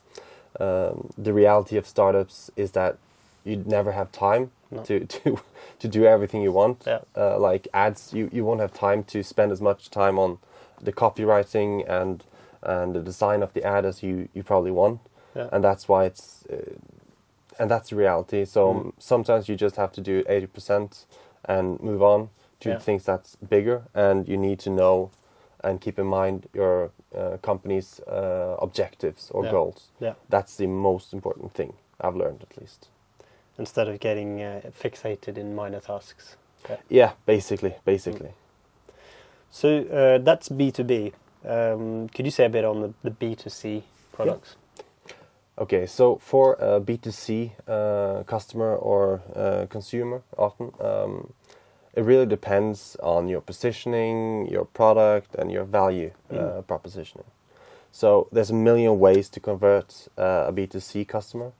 um, 0.59 1.11
the 1.17 1.33
reality 1.33 1.77
of 1.77 1.87
startups 1.87 2.51
is 2.57 2.73
that 2.73 2.97
you 3.45 3.63
never 3.67 3.93
have 3.93 4.11
time 4.13 4.51
No. 4.71 4.83
to, 4.83 5.01
to 5.07 5.39
to 5.79 5.89
do 5.89 6.05
everything 6.05 6.43
you 6.43 6.53
want. 6.53 6.85
Yeah. 6.87 7.01
Uh, 7.17 7.39
like 7.39 7.67
ads, 7.73 8.13
you, 8.13 8.29
you 8.33 8.45
won't 8.45 8.61
have 8.61 8.73
time 8.75 9.03
to 9.05 9.23
spend 9.23 9.51
as 9.53 9.61
much 9.61 9.91
time 9.91 10.19
on 10.19 10.39
the 10.81 10.93
copywriting 10.93 11.85
and 11.89 12.25
and 12.63 12.95
the 12.95 13.01
design 13.01 13.43
of 13.43 13.53
the 13.55 13.65
ad 13.65 13.85
as 13.87 14.03
you, 14.03 14.29
you 14.35 14.43
probably 14.43 14.71
want 14.71 15.01
Yeah. 15.35 15.49
and 15.53 15.65
that's 15.65 15.89
why 15.89 16.05
it's 16.05 16.45
uh, 16.53 16.75
and 17.59 17.71
that's 17.71 17.91
the 17.91 17.97
reality 17.97 18.45
so 18.45 18.75
Mm. 18.75 18.93
sometimes 18.99 19.49
you 19.49 19.57
just 19.57 19.77
have 19.77 19.93
to 19.93 20.01
do 20.01 20.23
80% 20.25 21.05
and 21.45 21.81
move 21.81 22.03
on 22.03 22.29
to 22.61 22.69
Yeah. 22.71 22.79
things 22.79 23.05
that's 23.05 23.37
bigger 23.37 23.83
and 23.95 24.29
you 24.29 24.37
need 24.37 24.59
to 24.61 24.71
know 24.71 25.11
and 25.62 25.81
keep 25.81 25.99
in 25.99 26.07
mind 26.07 26.49
your 26.55 26.90
uh, 27.14 27.37
company's 27.43 28.00
uh, 28.07 28.57
objectives 28.61 29.31
or 29.31 29.45
Yeah. 29.45 29.50
goals 29.50 29.90
Yeah. 30.00 30.14
that's 30.29 30.57
the 30.57 30.67
most 30.67 31.12
important 31.12 31.52
thing 31.55 31.73
i've 32.00 32.17
learned 32.17 32.43
at 32.43 32.57
least 32.61 32.88
Instead 33.59 33.88
of 33.88 34.00
getting 34.00 34.40
uh, 34.43 34.61
fixated 34.83 35.37
in 35.37 35.55
minor 35.55 35.81
tasks. 35.81 36.37
yeah 36.88 37.12
basically 37.26 37.75
basically 37.85 38.31
So 39.52 39.69
uh, 39.69 40.19
that's 40.25 40.49
B2B. 40.49 41.12
Um, 41.45 42.09
could 42.14 42.25
you 42.25 42.31
say 42.31 42.45
a 42.45 42.49
bit 42.49 42.64
on 42.64 42.81
the, 42.83 42.93
the 43.02 43.11
B2C 43.11 43.83
products? 44.12 44.57
Okay, 45.59 45.87
so 45.87 46.17
for 46.19 46.55
a 46.61 46.81
B2C 46.81 47.50
uh, 47.67 48.23
customer 48.25 48.76
or 48.76 49.21
uh, 49.35 49.67
consumer, 49.69 50.23
often 50.38 50.71
um, 50.81 51.33
it 51.95 52.03
really 52.05 52.27
depends 52.27 52.97
on 53.03 53.29
your 53.29 53.41
positioning, 53.41 54.47
your 54.49 54.65
product, 54.65 55.35
and 55.35 55.51
your 55.51 55.65
value 55.65 56.13
uh, 56.31 56.35
Mm. 56.35 56.65
propositioning. 56.65 57.27
So 57.93 58.29
there's 58.33 58.51
a 58.51 58.55
million 58.55 58.99
ways 59.01 59.29
to 59.31 59.41
convert 59.41 60.09
uh, 60.19 60.47
a 60.49 60.53
B2C 60.53 61.07
customer, 61.09 61.53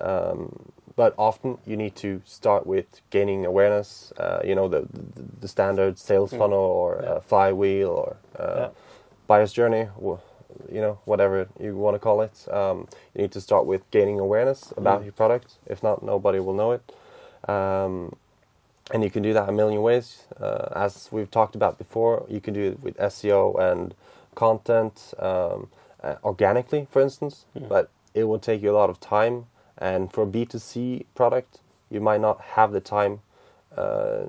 um, 0.00 0.72
but 0.96 1.14
often 1.16 1.58
you 1.66 1.76
need 1.76 1.94
to 1.96 2.20
start 2.24 2.66
with 2.66 2.86
gaining 3.10 3.46
awareness. 3.46 4.12
Uh, 4.18 4.40
you 4.44 4.54
know 4.54 4.68
the, 4.68 4.80
the 4.92 5.22
the 5.40 5.48
standard 5.48 5.98
sales 5.98 6.32
Mm. 6.32 6.38
funnel 6.38 6.58
or 6.58 7.00
Yeah. 7.02 7.10
uh, 7.10 7.20
flywheel 7.20 7.88
or 7.90 8.16
uh, 8.38 8.54
Yeah. 8.60 8.68
buyer's 9.28 9.52
journey, 9.52 9.88
you 10.72 10.80
know, 10.80 10.98
whatever 11.04 11.48
you 11.60 11.76
want 11.76 11.94
to 11.94 11.98
call 11.98 12.20
it. 12.22 12.46
Um, 12.52 12.88
you 13.14 13.22
need 13.22 13.32
to 13.32 13.40
start 13.40 13.66
with 13.66 13.82
gaining 13.90 14.18
awareness 14.20 14.72
about 14.76 15.00
Mm. 15.00 15.04
your 15.04 15.12
product. 15.12 15.58
If 15.66 15.82
not, 15.82 16.02
nobody 16.02 16.40
will 16.40 16.54
know 16.54 16.72
it. 16.72 16.82
Um, 17.48 18.16
and 18.92 19.02
you 19.02 19.10
can 19.10 19.22
do 19.22 19.32
that 19.32 19.48
a 19.48 19.52
million 19.52 19.82
ways. 19.82 20.24
Uh, 20.40 20.68
as 20.74 21.08
we've 21.10 21.30
talked 21.30 21.54
about 21.54 21.78
before, 21.78 22.24
you 22.28 22.40
can 22.40 22.54
do 22.54 22.62
it 22.72 22.82
with 22.82 22.96
SEO 22.98 23.58
and 23.58 23.94
content 24.34 25.12
um, 25.18 25.68
uh, 26.02 26.16
organically, 26.22 26.86
for 26.90 27.02
instance, 27.02 27.46
Mm. 27.56 27.68
but 27.68 27.90
it 28.14 28.24
will 28.24 28.38
take 28.38 28.62
you 28.62 28.70
a 28.70 28.76
lot 28.76 28.90
of 28.90 29.00
time. 29.00 29.46
And 29.78 30.12
for 30.12 30.22
a 30.22 30.26
B2C 30.26 31.04
product, 31.14 31.60
you 31.90 32.00
might 32.00 32.20
not 32.20 32.40
have 32.56 32.72
the 32.72 32.80
time 32.80 33.20
uh, 33.76 34.24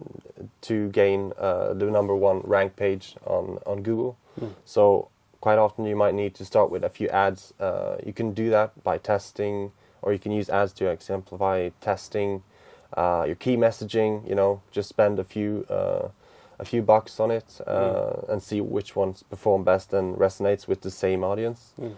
to 0.62 0.90
gain 0.90 1.32
uh, 1.38 1.74
the 1.74 1.86
number 1.86 2.16
one 2.16 2.42
rank 2.42 2.76
page 2.76 3.16
on, 3.26 3.60
on 3.66 3.82
Google. 3.84 4.18
Mm. 4.40 4.54
So 4.66 5.08
quite 5.40 5.58
often 5.58 5.86
you 5.86 5.96
might 5.96 6.14
need 6.16 6.34
to 6.36 6.46
start 6.46 6.70
with 6.70 6.84
a 6.84 6.90
few 6.90 7.08
ads. 7.10 7.54
Uh, 7.60 7.98
you 8.06 8.12
can 8.12 8.34
do 8.34 8.50
that 8.50 8.84
by 8.84 8.98
testing, 8.98 9.72
or 10.02 10.12
you 10.12 10.20
can 10.20 10.32
use 10.32 10.50
ads 10.50 10.74
to 10.74 10.88
exemplify 10.90 11.70
testing 11.80 12.44
uh, 12.96 13.24
your 13.26 13.36
key 13.36 13.58
messaging. 13.58 14.28
You 14.28 14.36
know, 14.36 14.62
just 14.72 14.90
spend 14.90 15.20
a 15.20 15.24
few 15.24 15.66
uh, 15.70 16.10
a 16.60 16.66
few 16.66 16.82
bucks 16.82 17.20
on 17.20 17.32
it 17.32 17.62
uh, 17.68 18.14
and 18.30 18.42
see 18.42 18.62
which 18.62 18.96
ones 18.96 19.24
perform 19.30 19.64
best 19.64 19.94
and 19.94 20.16
resonates 20.18 20.68
with 20.68 20.82
the 20.82 20.92
same 20.92 21.24
audience. 21.24 21.74
Mm. 21.80 21.96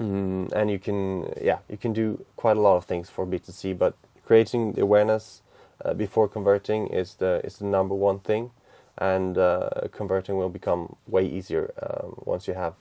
Mm, 0.00 0.52
and 0.52 0.70
you 0.70 0.78
can 0.78 1.30
yeah 1.42 1.58
you 1.68 1.76
can 1.76 1.92
do 1.92 2.24
quite 2.36 2.56
a 2.56 2.60
lot 2.60 2.76
of 2.76 2.84
things 2.84 3.10
for 3.10 3.26
B2C, 3.26 3.76
but 3.78 3.94
creating 4.24 4.72
the 4.72 4.80
awareness 4.82 5.42
uh, 5.84 5.92
before 5.94 6.26
converting 6.28 6.86
is 6.88 7.16
the 7.16 7.40
is 7.44 7.58
the 7.58 7.66
number 7.66 7.94
one 7.94 8.18
thing, 8.20 8.50
and 8.96 9.36
uh, 9.36 9.68
converting 9.92 10.38
will 10.38 10.48
become 10.48 10.96
way 11.06 11.26
easier 11.26 11.72
um, 11.82 12.14
once 12.24 12.48
you 12.48 12.54
have 12.54 12.74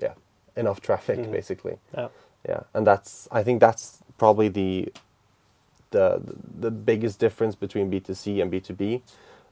yeah 0.00 0.14
enough 0.56 0.80
traffic 0.80 1.18
Mhm. 1.18 1.32
basically 1.32 1.76
Yeah. 1.96 2.08
yeah 2.48 2.60
and 2.74 2.86
that's 2.86 3.28
I 3.32 3.42
think 3.42 3.60
that's 3.60 3.98
probably 4.18 4.48
the 4.48 4.92
the 5.90 6.20
the 6.60 6.70
biggest 6.70 7.18
difference 7.18 7.54
between 7.54 7.90
B2C 7.90 8.40
and 8.42 8.50
B2B. 8.52 9.02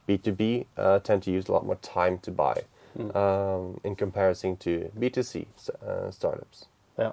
B2B 0.07 0.65
uh, 0.77 0.99
tend 0.99 1.23
to 1.23 1.31
use 1.31 1.47
a 1.47 1.51
lot 1.51 1.65
more 1.65 1.75
time 1.77 2.17
to 2.19 2.31
buy 2.31 2.63
Mm. 2.97 3.15
um, 3.15 3.79
in 3.83 3.95
comparison 3.95 4.57
to 4.57 4.91
B2C 4.99 5.45
uh, 5.87 6.09
startups. 6.09 6.65
Yeah. 6.97 7.11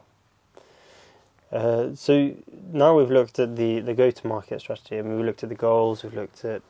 Uh, 1.52 1.94
so 1.94 2.34
now 2.72 2.96
we've 2.96 3.10
looked 3.10 3.38
at 3.38 3.56
the, 3.56 3.80
the 3.80 3.92
go-to-market 3.94 4.60
strategy. 4.60 4.98
I 4.98 5.02
mean, 5.02 5.16
we've 5.16 5.26
looked 5.26 5.42
at 5.42 5.50
the 5.50 5.54
goals, 5.54 6.02
we've 6.02 6.14
looked 6.14 6.44
at 6.46 6.62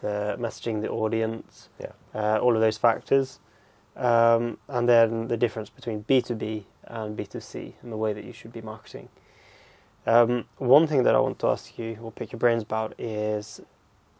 the 0.00 0.36
messaging, 0.40 0.80
the 0.80 0.88
audience, 0.88 1.68
Yeah. 1.78 1.92
uh, 2.14 2.38
all 2.38 2.54
of 2.54 2.60
those 2.60 2.78
factors, 2.78 3.38
um, 3.94 4.56
and 4.68 4.88
then 4.88 5.28
the 5.28 5.36
difference 5.36 5.68
between 5.70 6.04
B2B 6.04 6.64
and 6.84 7.16
B2C 7.16 7.74
and 7.82 7.92
the 7.92 7.96
way 7.96 8.14
that 8.14 8.24
you 8.24 8.32
should 8.32 8.52
be 8.54 8.62
marketing. 8.62 9.10
Um, 10.06 10.44
one 10.58 10.86
thing 10.86 11.02
that 11.02 11.14
I 11.14 11.18
want 11.18 11.38
to 11.40 11.48
ask 11.48 11.78
you 11.78 11.98
or 12.00 12.12
pick 12.12 12.32
your 12.32 12.38
brains 12.38 12.62
about 12.62 12.98
is 12.98 13.60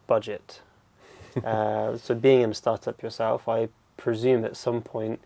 budget. 0.07 0.61
uh, 1.45 1.97
so, 1.97 2.15
being 2.15 2.41
in 2.43 2.51
a 2.51 2.55
startup 2.55 3.03
yourself, 3.03 3.49
I 3.49 3.69
presume 3.97 4.45
at 4.45 4.57
some 4.57 4.83
point 4.83 5.21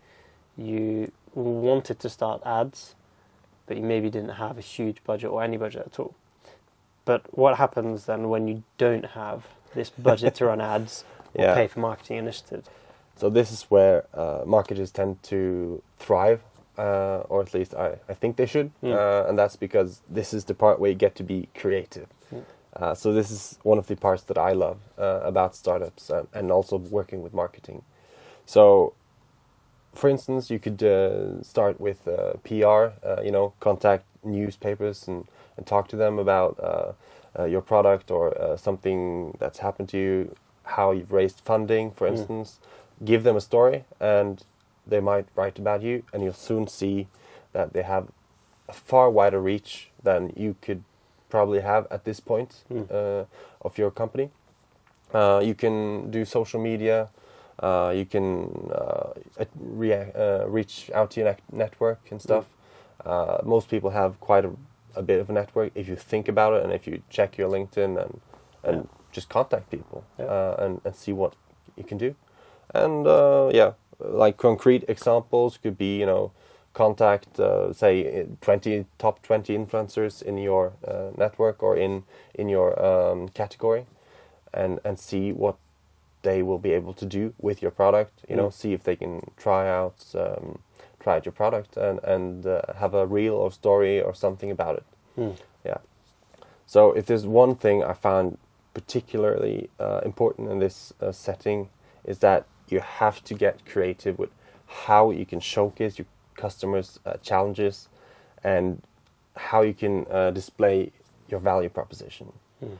you 0.57 1.11
wanted 1.33 1.99
to 1.99 2.09
start 2.09 2.41
ads, 2.45 2.95
but 3.65 3.77
you 3.77 3.83
maybe 3.83 4.09
didn't 4.09 4.35
have 4.35 4.57
a 4.57 4.61
huge 4.61 5.03
budget 5.03 5.31
or 5.31 5.41
any 5.43 5.57
budget 5.57 5.83
at 5.87 5.99
all. 5.99 6.13
But 7.05 7.35
what 7.37 7.57
happens 7.57 8.05
then 8.05 8.29
when 8.29 8.47
you 8.47 8.63
don't 8.77 9.05
have 9.05 9.47
this 9.73 9.89
budget 9.89 10.35
to 10.35 10.45
run 10.45 10.61
ads 10.75 11.03
or 11.33 11.45
Yeah. 11.45 11.55
pay 11.55 11.67
for 11.67 11.79
marketing 11.79 12.17
initiatives? 12.17 12.69
So 13.15 13.29
this 13.29 13.51
is 13.51 13.63
where 13.63 14.05
uh, 14.13 14.43
marketers 14.45 14.91
tend 14.91 15.21
to 15.23 15.81
thrive, 15.99 16.41
uh, 16.77 17.23
or 17.29 17.41
at 17.41 17.53
least 17.53 17.73
I, 17.75 17.97
I 18.09 18.13
think 18.13 18.35
they 18.37 18.45
should, 18.45 18.71
Mm. 18.83 18.93
uh, 18.93 19.27
and 19.29 19.37
that's 19.37 19.55
because 19.55 20.01
this 20.09 20.33
is 20.33 20.45
the 20.45 20.53
part 20.53 20.79
where 20.79 20.89
you 20.91 20.97
get 20.97 21.15
to 21.15 21.23
be 21.23 21.47
creative. 21.55 22.07
Mm. 22.33 22.43
Uh, 22.75 22.95
so 22.95 23.13
this 23.13 23.29
is 23.31 23.59
one 23.63 23.77
of 23.77 23.87
the 23.87 23.95
parts 23.95 24.23
that 24.23 24.37
I 24.37 24.53
love 24.53 24.77
uh, 24.97 25.19
about 25.23 25.55
startups 25.55 26.09
and, 26.09 26.27
and 26.33 26.51
also 26.51 26.77
working 26.77 27.21
with 27.23 27.33
marketing. 27.33 27.83
So, 28.45 28.93
for 29.93 30.09
instance, 30.09 30.49
you 30.49 30.59
could 30.59 30.81
uh, 30.83 31.43
start 31.43 31.79
with 31.81 32.07
uh, 32.07 32.33
PR. 32.43 32.93
Uh, 33.05 33.21
you 33.23 33.31
know, 33.31 33.53
contact 33.59 34.05
newspapers 34.23 35.07
and, 35.07 35.27
and 35.57 35.65
talk 35.67 35.87
to 35.89 35.95
them 35.97 36.17
about 36.19 36.57
uh, 36.59 36.93
uh, 37.37 37.45
your 37.45 37.61
product 37.61 38.09
or 38.11 38.37
uh, 38.41 38.55
something 38.57 39.35
that's 39.39 39.59
happened 39.59 39.89
to 39.89 39.97
you, 39.97 40.35
how 40.63 40.91
you've 40.91 41.11
raised 41.11 41.41
funding, 41.43 41.91
for 41.91 42.07
Mm. 42.07 42.11
instance. 42.11 42.59
Give 43.03 43.23
them 43.23 43.35
a 43.35 43.41
story, 43.41 43.83
and 43.99 44.43
they 44.87 44.99
might 44.99 45.25
write 45.35 45.59
about 45.59 45.81
you, 45.81 46.03
and 46.13 46.23
you'll 46.23 46.33
soon 46.33 46.67
see 46.67 47.07
that 47.53 47.73
they 47.73 47.83
have 47.83 48.07
a 48.69 48.73
far 48.73 49.09
wider 49.09 49.39
reach 49.41 49.89
than 50.03 50.33
you 50.35 50.55
could 50.61 50.83
probably 51.29 51.61
have 51.61 51.87
at 51.91 52.03
this 52.03 52.19
point 52.19 52.63
Mm. 52.69 52.87
uh, 52.91 53.25
of 53.61 53.77
your 53.77 53.91
company. 53.91 54.29
Uh, 55.13 55.41
you 55.43 55.53
can 55.55 56.09
do 56.11 56.25
social 56.25 56.59
media. 56.61 57.09
Uh, 57.59 57.91
you 57.95 58.05
can 58.05 58.49
uh, 58.73 59.13
uh, 60.15 60.45
reach 60.47 60.89
out 60.93 61.11
to 61.11 61.19
your 61.19 61.29
ne- 61.31 61.57
network 61.57 61.99
and 62.11 62.21
stuff. 62.21 62.45
Uh, 63.05 63.37
most 63.43 63.69
people 63.69 63.89
have 63.91 64.19
quite 64.19 64.45
a, 64.45 64.51
a 64.95 65.01
bit 65.01 65.19
of 65.19 65.29
a 65.29 65.33
network 65.33 65.71
if 65.75 65.87
you 65.87 65.95
think 65.95 66.27
about 66.27 66.53
it, 66.53 66.63
and 66.63 66.73
if 66.73 66.87
you 66.87 67.01
check 67.09 67.37
your 67.37 67.49
LinkedIn 67.49 67.97
and 68.01 68.21
and 68.63 68.77
Yeah. 68.77 69.11
just 69.11 69.29
contact 69.29 69.69
people 69.69 70.03
Yeah. 70.17 70.25
uh, 70.25 70.55
and 70.65 70.81
and 70.85 70.95
see 70.95 71.13
what 71.13 71.33
you 71.75 71.83
can 71.83 71.97
do. 71.97 72.15
And 72.73 73.07
uh, 73.07 73.49
yeah, 73.53 73.73
like 74.05 74.37
concrete 74.37 74.83
examples 74.87 75.57
could 75.57 75.77
be 75.77 75.99
you 75.99 76.05
know 76.05 76.31
contact 76.73 77.39
uh, 77.39 77.73
say 77.73 78.25
20 78.41 78.85
top 78.97 79.21
20 79.23 79.57
influencers 79.57 80.21
in 80.21 80.37
your 80.37 80.73
uh, 80.87 81.11
network 81.17 81.61
or 81.63 81.75
in 81.75 82.03
in 82.33 82.47
your 82.49 82.69
um, 82.83 83.29
category 83.29 83.85
and 84.53 84.79
and 84.85 84.97
see 84.99 85.31
what 85.33 85.55
they 86.23 86.41
will 86.43 86.59
be 86.59 86.71
able 86.71 86.93
to 86.93 87.05
do 87.05 87.33
with 87.41 87.61
your 87.61 87.71
product 87.71 88.13
you 88.29 88.35
know 88.35 88.47
Mm. 88.47 88.53
see 88.53 88.73
if 88.73 88.83
they 88.83 88.95
can 88.95 89.21
try 89.37 89.67
out 89.69 89.95
um, 90.15 90.59
try 91.03 91.15
out 91.17 91.25
your 91.25 91.33
product 91.33 91.77
and 91.77 91.99
and 92.03 92.45
uh, 92.45 92.61
have 92.77 92.93
a 92.93 93.05
reel 93.05 93.33
or 93.33 93.51
story 93.51 94.01
or 94.01 94.13
something 94.15 94.51
about 94.51 94.75
it 94.77 94.83
Mm. 95.17 95.35
yeah 95.65 95.77
so 96.65 96.93
if 96.93 97.05
there's 97.05 97.25
one 97.27 97.55
thing 97.55 97.83
i 97.83 97.93
found 97.93 98.37
particularly 98.73 99.69
uh, 99.79 99.99
important 100.05 100.49
in 100.51 100.59
this 100.59 100.93
uh, 101.01 101.11
setting 101.11 101.69
is 102.05 102.19
that 102.19 102.45
you 102.71 102.79
have 102.79 103.23
to 103.23 103.33
get 103.33 103.65
creative 103.65 104.17
with 104.17 104.29
how 104.67 105.11
you 105.11 105.25
can 105.25 105.39
showcase 105.39 105.97
your 105.99 106.07
customers 106.35 106.99
uh, 107.05 107.13
challenges 107.21 107.89
and 108.43 108.81
how 109.35 109.61
you 109.61 109.73
can 109.73 110.05
uh, 110.09 110.31
display 110.31 110.91
your 111.29 111.39
value 111.39 111.69
proposition. 111.69 112.33
Mm. 112.63 112.77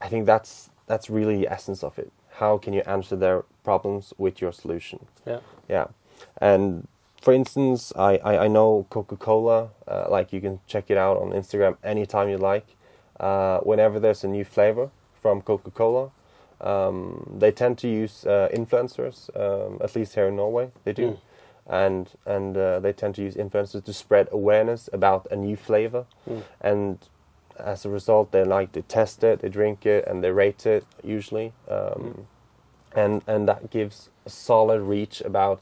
i 0.00 0.08
think 0.08 0.26
that's 0.26 0.70
that's 0.86 1.10
really 1.10 1.36
the 1.38 1.48
essence 1.48 1.82
of 1.82 1.98
it. 1.98 2.12
How 2.40 2.58
can 2.58 2.72
you 2.72 2.82
answer 2.86 3.16
their 3.16 3.42
problems 3.64 4.14
with 4.18 4.40
your 4.40 4.52
solution? 4.52 5.06
Yeah. 5.26 5.40
yeah. 5.68 5.86
And 6.40 6.86
for 7.22 7.32
instance 7.32 7.92
i 7.96 8.12
i, 8.30 8.32
I 8.44 8.48
know 8.48 8.86
coca-cola 8.90 9.70
uh, 9.88 10.06
like 10.16 10.32
you 10.34 10.40
can 10.40 10.60
check 10.66 10.90
it 10.90 10.98
out 11.04 11.16
on 11.16 11.30
instagram 11.30 11.76
anytime 11.82 12.28
you 12.28 12.38
like. 12.38 12.68
Uh, 13.18 13.58
whenever 13.60 13.98
there's 13.98 14.22
a 14.24 14.28
new 14.28 14.44
flavor 14.44 14.90
from 15.22 15.40
coca-cola 15.40 16.10
um, 16.60 17.36
they 17.38 17.52
tend 17.52 17.78
to 17.78 17.88
use 17.88 18.24
uh, 18.26 18.48
influencers 18.52 19.28
um, 19.36 19.78
at 19.82 19.94
least 19.94 20.14
here 20.14 20.28
in 20.28 20.36
norway 20.36 20.70
they 20.84 20.92
do 20.92 21.02
Mm. 21.02 21.18
and 21.68 22.10
and 22.26 22.56
uh, 22.56 22.80
they 22.80 22.92
tend 22.92 23.14
to 23.16 23.22
use 23.22 23.34
influencers 23.34 23.84
to 23.84 23.92
spread 23.92 24.28
awareness 24.32 24.88
about 24.92 25.26
a 25.30 25.36
new 25.36 25.56
flavor 25.56 26.04
Mm. 26.28 26.42
and 26.60 26.98
as 27.58 27.84
a 27.86 27.90
result 27.90 28.30
they 28.32 28.44
like 28.44 28.72
to 28.72 28.82
test 28.82 29.24
it 29.24 29.40
they 29.40 29.48
drink 29.48 29.86
it 29.86 30.06
and 30.06 30.22
they 30.22 30.30
rate 30.30 30.66
it 30.66 30.84
usually 31.02 31.52
um, 31.68 32.26
and 32.94 33.22
and 33.26 33.48
that 33.48 33.70
gives 33.70 34.10
a 34.24 34.30
solid 34.30 34.80
reach 34.80 35.20
about 35.22 35.60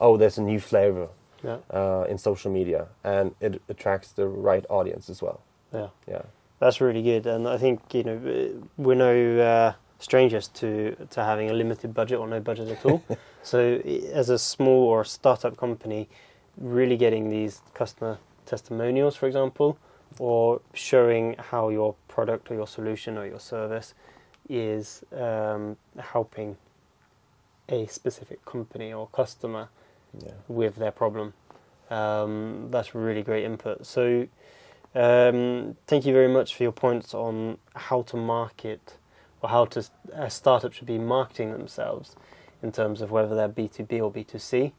oh 0.00 0.16
there's 0.16 0.38
a 0.38 0.42
new 0.42 0.60
flavor 0.60 1.08
Yeah. 1.44 1.58
uh, 1.70 2.04
in 2.10 2.18
social 2.18 2.50
media 2.52 2.86
and 3.02 3.34
it 3.40 3.60
attracts 3.68 4.12
the 4.12 4.26
right 4.26 4.64
audience 4.68 5.10
as 5.12 5.22
well 5.22 5.40
Yeah. 5.72 5.88
yeah 6.08 6.22
That's 6.60 6.80
really 6.80 7.02
good, 7.02 7.26
and 7.26 7.46
I 7.46 7.58
think 7.58 7.80
you 7.94 8.04
know 8.04 8.16
uh, 8.16 8.60
we're 8.76 9.74
no 10.04 10.10
strangers 10.14 10.48
to 10.48 10.96
to 11.10 11.24
having 11.24 11.50
a 11.50 11.52
limited 11.52 11.94
budget 11.94 12.18
or 12.18 12.28
no 12.28 12.40
budget 12.40 12.68
at 12.68 12.84
all. 12.84 13.02
so, 13.42 13.58
as 14.12 14.30
a 14.30 14.38
small 14.38 14.88
or 14.88 15.04
startup 15.04 15.56
company, 15.56 16.08
really 16.58 16.96
getting 16.96 17.30
these 17.30 17.62
customer 17.74 18.18
testimonials, 18.46 19.16
for 19.16 19.26
example, 19.26 19.78
or 20.18 20.60
showing 20.74 21.36
how 21.50 21.70
your 21.70 21.94
product 22.08 22.50
or 22.50 22.54
your 22.54 22.66
solution 22.66 23.18
or 23.18 23.26
your 23.26 23.40
service 23.40 23.94
is 24.48 25.04
um, 25.12 25.76
helping 25.98 26.56
a 27.68 27.86
specific 27.86 28.44
company 28.44 28.92
or 28.92 29.06
customer 29.08 29.68
yeah 30.22 30.32
with 30.48 30.76
their 30.76 30.92
problem. 30.92 31.32
Um, 31.90 32.68
that's 32.70 32.94
really 32.94 33.22
great 33.22 33.44
input. 33.44 33.86
So, 33.86 34.26
um, 34.94 35.76
thank 35.86 36.06
you 36.06 36.12
very 36.12 36.28
much 36.28 36.54
for 36.54 36.62
your 36.62 36.72
points 36.72 37.14
on 37.14 37.58
how 37.74 38.02
to 38.02 38.16
market 38.16 38.96
or 39.44 39.48
how 39.50 39.66
to 39.66 39.84
a 40.14 40.30
startup 40.30 40.72
should 40.72 40.86
be 40.86 40.98
marketing 40.98 41.52
themselves 41.52 42.16
in 42.62 42.72
terms 42.72 43.02
of 43.02 43.10
whether 43.10 43.34
they're 43.34 43.46
B 43.46 43.68
two 43.68 43.84
B 43.84 44.00
or 44.00 44.10
B 44.10 44.24
two 44.24 44.38
C. 44.38 44.72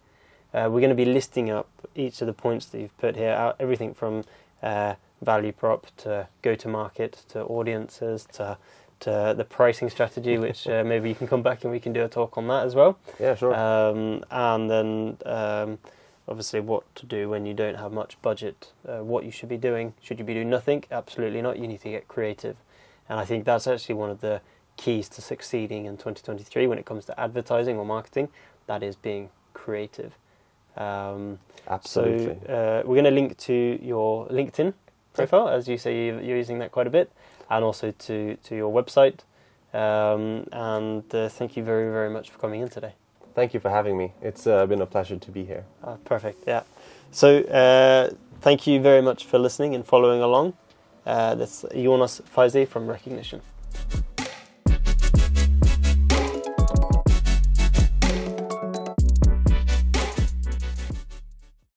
Uh, 0.54 0.70
we're 0.72 0.80
going 0.80 0.90
to 0.90 0.96
be 0.96 1.06
listing 1.06 1.52
up 1.52 1.70
each 1.96 2.20
of 2.22 2.28
the 2.28 2.34
points 2.34 2.66
that 2.68 2.80
you've 2.80 2.98
put 2.98 3.16
here, 3.16 3.32
out 3.32 3.56
everything 3.60 3.94
from 3.94 4.24
uh, 4.64 4.96
value 5.22 5.52
prop 5.52 5.88
to 5.98 6.28
go 6.42 6.56
to 6.56 6.68
market 6.68 7.24
to 7.30 7.44
audiences 7.44 8.26
to 8.34 8.58
to 9.02 9.36
the 9.38 9.44
pricing 9.44 9.90
strategy, 9.90 10.38
which 10.46 10.68
uh, 10.68 10.84
maybe 10.84 11.10
you 11.10 11.16
can 11.16 11.28
come 11.28 11.44
back 11.44 11.64
and 11.64 11.72
we 11.72 11.80
can 11.80 11.94
do 11.94 12.04
a 12.04 12.08
talk 12.08 12.38
on 12.38 12.48
that 12.48 12.66
as 12.66 12.74
well. 12.74 12.98
yeah 13.20 13.36
sure 13.36 13.54
Um, 13.54 14.24
and 14.32 14.70
then 14.70 15.18
um, 15.26 15.78
obviously 16.28 16.60
what 16.60 16.84
to 16.96 17.06
do 17.06 17.30
when 17.30 17.46
you 17.46 17.54
don't 17.54 17.76
have 17.76 17.92
much 17.92 18.20
budget, 18.24 18.72
uh, 18.88 19.04
what 19.04 19.26
you 19.26 19.32
should 19.32 19.50
be 19.50 19.58
doing. 19.58 19.94
Should 20.02 20.18
you 20.18 20.26
be 20.26 20.34
doing 20.34 20.50
nothing? 20.50 20.86
Absolutely 20.90 21.42
not. 21.44 21.60
You 21.60 21.68
need 21.68 21.82
to 21.82 21.92
get 21.92 22.08
creative. 22.08 22.56
And 23.08 23.20
I 23.20 23.26
think 23.26 23.46
that's 23.46 23.68
actually 23.68 23.96
one 23.96 24.10
of 24.10 24.22
the 24.22 24.42
keys 24.78 25.10
to 25.10 25.22
succeeding 25.22 25.86
in 25.86 25.94
2023 25.98 26.68
when 26.68 26.78
it 26.78 26.86
comes 26.86 27.06
to 27.06 27.20
advertising 27.20 27.78
or 27.78 27.86
marketing. 27.86 28.30
That 28.68 28.84
is 28.84 28.96
being 28.96 29.30
creative. 29.54 30.18
Um, 30.78 31.40
absolutely 31.68 32.38
So 32.48 32.54
uh, 32.54 32.84
we're 32.86 32.96
going 33.02 33.06
to 33.06 33.12
link 33.12 33.38
to 33.38 33.80
your 33.82 34.28
LinkedIn 34.28 34.74
profile, 35.14 35.48
as 35.50 35.68
you 35.68 35.78
say 35.78 36.06
you- 36.08 36.20
you're 36.20 36.38
using 36.38 36.60
that 36.60 36.72
quite 36.72 36.88
a 36.88 36.90
bit, 36.90 37.10
and 37.50 37.64
also 37.64 37.92
to, 37.92 38.36
to 38.44 38.56
your 38.56 38.72
website. 38.74 39.20
Um, 39.74 40.48
and 40.52 41.04
uh, 41.16 41.30
thank 41.30 41.56
you 41.58 41.64
very, 41.64 41.92
very 41.92 42.10
much 42.10 42.30
for 42.30 42.38
coming 42.40 42.62
in 42.62 42.70
today. 42.70 42.94
thank 43.36 43.54
you 43.54 43.60
for 43.60 43.70
having 43.70 43.98
me 43.98 44.14
it's 44.22 44.48
uh, 44.48 44.66
been 44.66 44.82
a 44.82 44.86
pleasure 44.86 45.18
to 45.20 45.32
be 45.32 45.44
here 45.44 45.64
Uh, 45.84 45.98
perfect. 46.06 46.44
Yeah. 46.48 46.64
So 47.12 47.28
uh, 47.42 48.10
thank 48.42 48.66
you 48.68 48.80
very 48.82 49.02
much 49.02 49.26
for 49.26 49.38
listening 49.40 49.76
and 49.76 49.86
following 49.86 50.22
along. 50.22 50.54
Uh, 51.06 51.36
that's 51.36 51.66
Jonas 51.74 52.22
Faizi 52.34 52.66
from 52.66 52.88
Recognition. 52.88 53.42